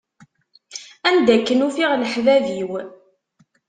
[1.07, 2.71] Anda akken ufiɣ leḥbab-iw.